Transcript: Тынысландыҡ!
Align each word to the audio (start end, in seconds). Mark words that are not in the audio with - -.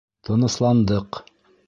Тынысландыҡ! 0.29 1.21